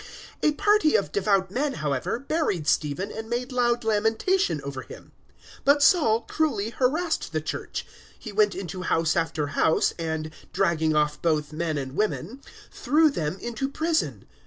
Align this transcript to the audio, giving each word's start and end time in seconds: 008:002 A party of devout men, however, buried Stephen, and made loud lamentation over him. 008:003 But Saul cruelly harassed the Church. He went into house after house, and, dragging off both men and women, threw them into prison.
008:002 0.41 0.49
A 0.49 0.53
party 0.53 0.95
of 0.95 1.11
devout 1.11 1.51
men, 1.51 1.73
however, 1.75 2.17
buried 2.17 2.65
Stephen, 2.67 3.11
and 3.11 3.29
made 3.29 3.51
loud 3.51 3.83
lamentation 3.83 4.59
over 4.63 4.81
him. 4.81 5.11
008:003 5.57 5.61
But 5.63 5.83
Saul 5.83 6.21
cruelly 6.21 6.71
harassed 6.71 7.31
the 7.31 7.39
Church. 7.39 7.85
He 8.17 8.31
went 8.31 8.55
into 8.55 8.81
house 8.81 9.15
after 9.15 9.45
house, 9.53 9.93
and, 9.99 10.31
dragging 10.53 10.95
off 10.95 11.21
both 11.21 11.53
men 11.53 11.77
and 11.77 11.95
women, 11.95 12.41
threw 12.71 13.11
them 13.11 13.37
into 13.37 13.69
prison. 13.69 14.25